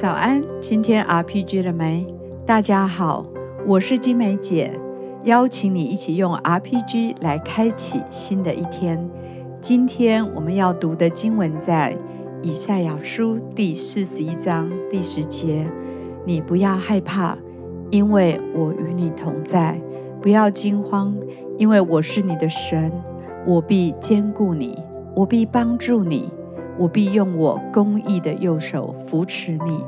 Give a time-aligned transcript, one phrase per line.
[0.00, 2.06] 早安，今天 RPG 了没？
[2.46, 3.26] 大家好，
[3.66, 4.72] 我是金梅姐，
[5.24, 9.06] 邀请你一起用 RPG 来开启新的一天。
[9.60, 11.94] 今天我们要读的经文在
[12.40, 15.70] 以赛亚书第四十一章第十节。
[16.24, 17.36] 你不要害怕，
[17.90, 19.74] 因为我与你同在；
[20.22, 21.14] 不要惊慌，
[21.58, 22.90] 因为我是你的神，
[23.46, 24.82] 我必坚固你，
[25.14, 26.32] 我必帮助你，
[26.80, 29.84] 我必用我公义的右手扶持你。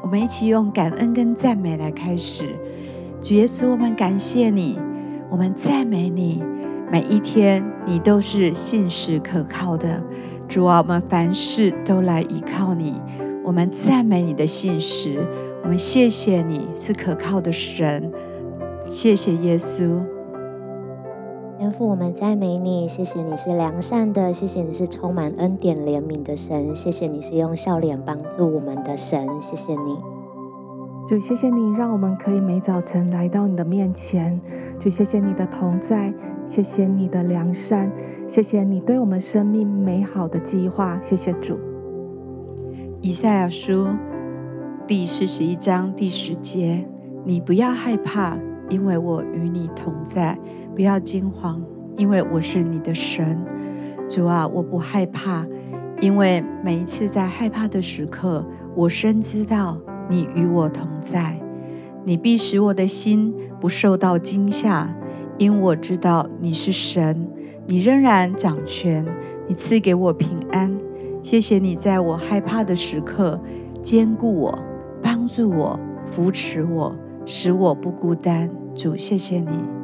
[0.00, 2.44] 我们一起用感恩跟赞美来开始。
[3.20, 4.78] 主耶稣，我们感谢你，
[5.28, 6.40] 我们赞美你。
[6.92, 10.00] 每一天，你都是信实可靠的。
[10.48, 12.94] 主啊，我们凡事都来依靠你。
[13.42, 15.18] 我们赞美你的信实，
[15.64, 18.12] 我们谢谢你是可靠的神。
[18.80, 20.00] 谢谢耶稣。
[21.58, 29.98] 天父，我们赞美你，谢谢你是良善的，谢谢你是充满恩典怜悯的神，谢谢你是用笑脸帮助我们的神，谢谢你。
[31.08, 34.40] 主，谢谢你让我们可以每早晨来到你的面前。
[34.78, 36.14] 主，谢谢你的同在，
[36.46, 37.90] 谢谢你的良善，
[38.28, 40.96] 谢谢你对我们生命美好的计划。
[41.02, 41.58] 谢谢主。
[43.00, 43.88] 以赛亚书
[44.86, 46.86] 第四十一章第十节：
[47.24, 50.38] 你不要害怕，因为我与你同在。
[50.78, 51.60] 不要惊慌，
[51.96, 53.36] 因为我是你的神。
[54.08, 55.44] 主啊，我不害怕，
[56.00, 59.76] 因为每一次在害怕的时刻，我深知道
[60.08, 61.36] 你与我同在。
[62.04, 64.88] 你必使我的心不受到惊吓，
[65.36, 67.26] 因我知道你是神，
[67.66, 69.04] 你仍然掌权，
[69.48, 70.72] 你赐给我平安。
[71.24, 73.36] 谢谢你在我害怕的时刻
[73.82, 74.56] 坚固我、
[75.02, 75.76] 帮助我、
[76.12, 76.94] 扶持我，
[77.26, 78.48] 使我不孤单。
[78.76, 79.77] 主，谢谢你。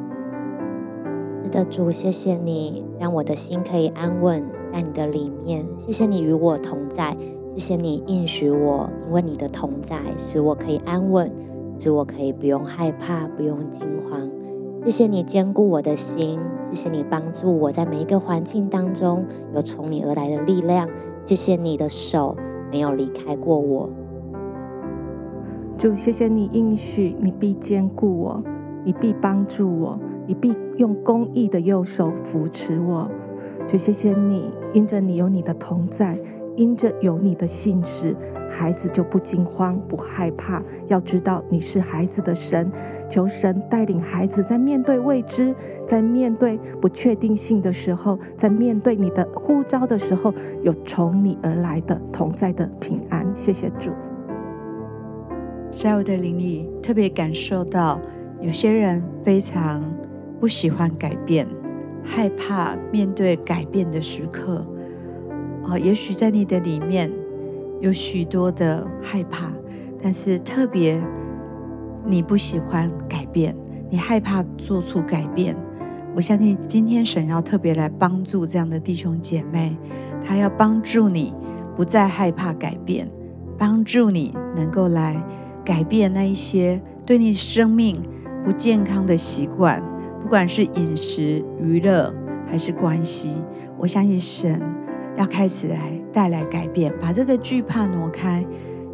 [1.45, 4.43] 是的，主，谢谢你让我的心可以安稳
[4.73, 5.63] 在你的里面。
[5.77, 7.15] 谢谢你与我同在，
[7.53, 11.31] 谢谢你应许我，因为你的同在，使我可以安稳，
[11.77, 14.27] 使我可以不用害怕，不用惊慌。
[14.85, 16.39] 谢谢你坚固我的心，
[16.71, 19.23] 谢谢你帮助我在每一个环境当中
[19.53, 20.89] 有从你而来的力量。
[21.25, 22.35] 谢谢你的手
[22.71, 23.87] 没有离开过我。
[25.77, 28.43] 主，谢谢你应许，你必坚固我，
[28.83, 29.99] 你必帮助我。
[30.27, 33.09] 你必用公义的右手扶持我，
[33.67, 36.17] 就谢谢你，因着你有你的同在，
[36.55, 38.15] 因着有你的信实，
[38.49, 40.61] 孩子就不惊慌不害怕。
[40.87, 42.71] 要知道你是孩子的神，
[43.09, 45.53] 求神带领孩子在面对未知、
[45.87, 53.27] 在面对不确定性的时候，在面对你的呼召的时候，有从你而来的同在的平安。
[53.35, 53.91] 谢谢主。
[55.71, 57.99] 在我的灵里特别感受到，
[58.39, 59.83] 有些人非常。
[60.39, 61.47] 不喜欢改变，
[62.03, 64.65] 害怕面对改变的时刻。
[65.63, 67.11] 哦，也许在你的里面
[67.81, 69.51] 有许多的害怕，
[70.01, 71.01] 但是特别
[72.05, 73.55] 你不喜欢改变，
[73.89, 75.55] 你害怕做出改变。
[76.15, 79.75] 我相信今天神要特别来帮助这样的弟兄姐妹，
[80.23, 81.33] 他要帮助你
[81.75, 83.09] 不再害怕改变，
[83.57, 85.21] 帮助你能够来
[85.65, 88.01] 改变那一些对你生命
[88.45, 89.83] 不健康的习惯。
[90.25, 92.11] 不管是饮食、娱乐
[92.49, 93.29] 还是关系，
[93.77, 94.59] 我相信神
[95.15, 98.43] 要开始来带来改变，把这个惧怕挪开，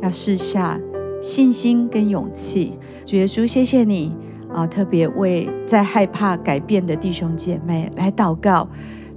[0.01, 0.77] 要试下
[1.21, 2.77] 信心跟勇气。
[3.05, 4.13] 主耶稣，谢谢你
[4.53, 4.67] 啊！
[4.67, 8.67] 特别为在害怕改变的弟兄姐妹来祷告。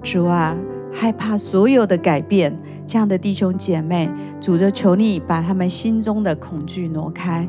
[0.00, 0.56] 主啊，
[0.92, 4.08] 害怕所有的改变，这样的弟兄姐妹，
[4.41, 7.48] 主就求你把他们心中的恐惧挪开。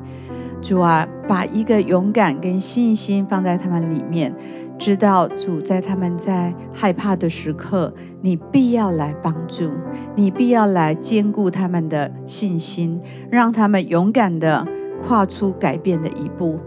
[0.67, 4.33] 主啊，把一个勇敢跟信心放在他们里面，
[4.79, 9.69] 知道主在他们在害怕的时刻，你必要来帮助，
[10.15, 12.99] 你必要来坚固他们的信心，
[13.29, 14.67] 让他们勇敢的
[15.05, 16.59] 跨出改变的一步。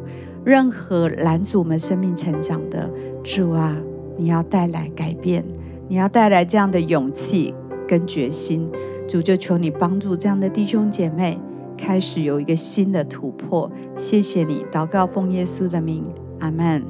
[0.45, 2.89] 任何拦阻我们生命成长的，
[3.25, 3.77] 主啊，
[4.17, 5.45] 你要带来改变，
[5.89, 7.53] 你要带来这样的勇气
[7.89, 8.71] 跟决心。
[9.09, 11.37] 主就求你帮助这样的弟兄姐妹。
[11.79, 16.05] 开始有一个新的突破，谢谢你，祷告奉耶稣的名，
[16.41, 16.83] 阿门。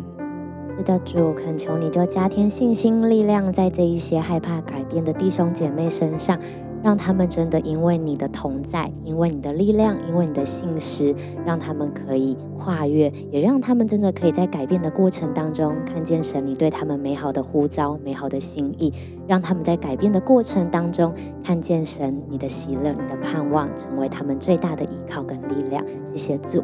[0.77, 6.39] 是的，主，恳求你就加添信心力量在这一些害怕改变的弟兄姐妹身上。
[6.83, 11.15] 让他们真的因为你的同在，因为你的力量，因为你的信实，
[11.45, 18.93] 让他们可以跨越，也让他们真的可以在改变的过程当中看见神你对他们美好的呼召、美好的心意，
[19.27, 25.85] 让他们在改变的过程当中看见神你的喜乐、你的盼望，成为他们最大的依靠跟力量。
[26.07, 26.63] 谢谢主。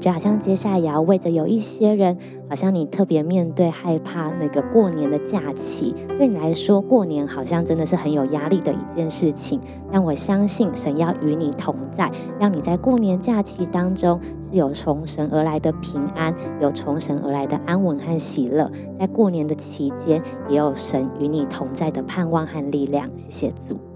[0.00, 2.16] 就好像接下来也要为着有一些人，
[2.48, 9.60] 好像你特别面对害怕那个过年的假期，对你来说，过年好像真的是很有压力的一件事情。
[9.92, 18.70] 但我相信神要与你同在，让你在过年假期当中是有从神而来的平安，有从神而来的安稳和喜乐。
[18.98, 23.08] 在过年的期间，也有神与你同在的盼望和力量。
[23.18, 23.89] 谢谢主。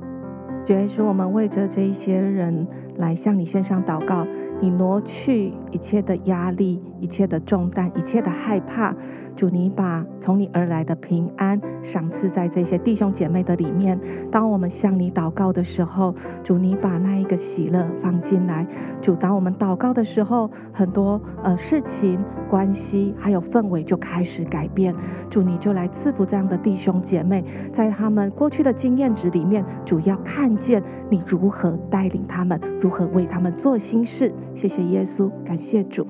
[0.65, 2.67] 主耶稣，我们为着这一些人
[2.97, 4.27] 来向你献上祷告，
[4.63, 8.95] 你挪去一切的压力、一切的重担、一切的害怕。
[9.37, 14.01] 主，你把从你而来的平安赏赐在这些弟兄姐妹的里面。
[14.31, 18.67] 当我们向你祷告的时候，主，你把那一个喜乐放进来。
[19.03, 22.19] 主，当我们祷告的时候，很多呃事情、
[22.55, 24.95] 关系还有氛围就开始改变。
[25.29, 30.81] 主，你就来赐福这样的弟兄姐妹，在他们过去的经验值里面，主要看见
[31.11, 34.33] 你如何带领他们，如何为他们做新事。
[34.55, 36.07] 谢谢耶稣，感谢主。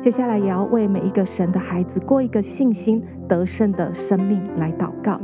[0.00, 5.20] 接下来也要为每一个神的孩子过一个信心得胜的生命来祷告。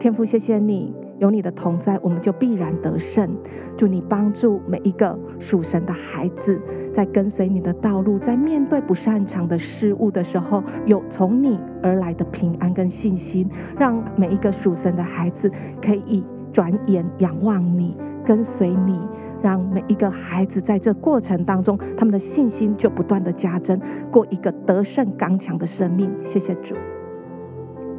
[0.00, 3.30] 天父，谢谢你，有你的同在，我们就必然得胜。
[3.76, 6.60] 祝你帮助每一个属神的孩子，
[6.92, 13.48] 在跟随你的道路，在面对不擅长的事物的时候，有从你而来的平安跟信心，
[13.78, 15.48] 让每一个属神的孩子
[15.80, 17.96] 可以转眼仰望你，
[18.26, 19.00] 跟随你。
[19.40, 23.80] 让每一个孩子在这过程当中，他们的信心就不断的加增，
[24.10, 26.12] 过一个得胜刚强的生命。
[26.24, 26.74] 谢谢主。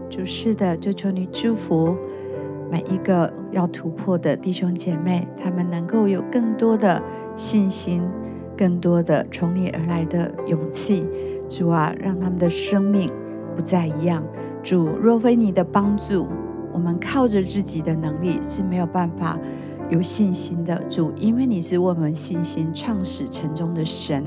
[0.10, 1.96] 主是的，就求你祝福
[2.74, 7.00] 每一个要突破的弟兄姐妹，他们能够有更多的
[7.36, 8.02] 信心，
[8.58, 11.06] 更多的从你而来的勇气。
[11.48, 13.12] 主啊，让他们的生命
[13.56, 14.24] 不再一样。
[14.64, 16.26] 主，若非你的帮助，
[16.74, 19.38] 我们靠着自己的能力是没有办法。
[19.90, 24.24] 有信心的主，因为你是我们信心创始成终的神，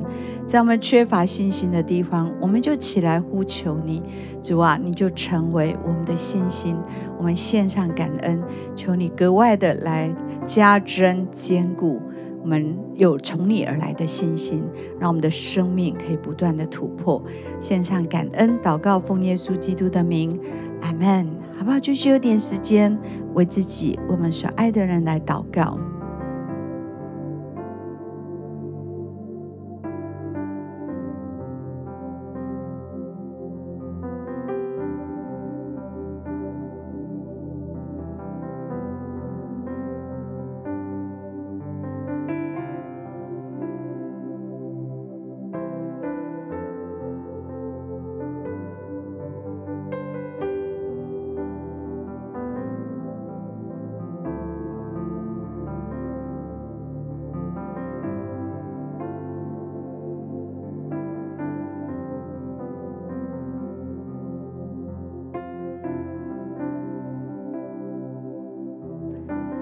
[0.46, 4.00] 在我们缺乏信心的地方，我们就起来呼求你，
[4.44, 6.76] 主啊，你就成为我们的信心。
[7.18, 8.40] 我们献上感恩，
[8.76, 10.08] 求你格外的来
[10.46, 12.00] 加增坚固
[12.42, 14.62] 我们有从你而来的信心，
[15.00, 17.20] 让我们的生命可以不断的突破。
[17.60, 20.38] 献上感恩，祷告，奉耶稣基督的名，
[20.80, 21.26] 阿门。
[21.58, 21.80] 好不好？
[21.80, 22.96] 继续有点时间。
[23.34, 25.76] 为自己，我们所爱的人来祷告。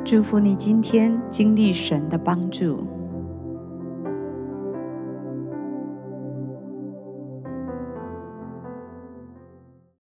[0.05, 2.87] 祝福你今天经历神的帮助。